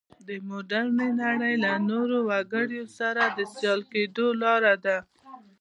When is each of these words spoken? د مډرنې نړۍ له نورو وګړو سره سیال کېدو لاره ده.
د 0.27 0.29
مډرنې 0.47 1.09
نړۍ 1.21 1.53
له 1.63 1.71
نورو 1.89 2.17
وګړو 2.29 2.83
سره 2.97 3.21
سیال 3.55 3.81
کېدو 3.91 4.27
لاره 4.41 4.75
ده. 4.85 4.97